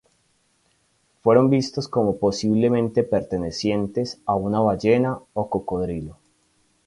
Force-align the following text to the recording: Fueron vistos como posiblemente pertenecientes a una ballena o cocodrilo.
Fueron 1.21 1.51
vistos 1.51 1.87
como 1.87 2.17
posiblemente 2.17 3.03
pertenecientes 3.03 4.19
a 4.25 4.33
una 4.33 4.59
ballena 4.59 5.19
o 5.33 5.47
cocodrilo. 5.51 6.17